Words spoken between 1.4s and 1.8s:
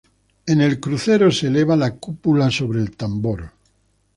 eleva